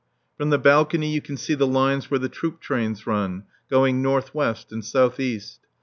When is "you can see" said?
1.13-1.53